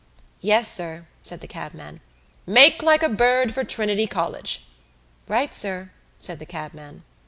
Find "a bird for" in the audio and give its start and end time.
3.03-3.63